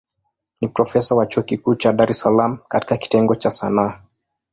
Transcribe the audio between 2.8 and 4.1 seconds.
kitengo cha Sanaa.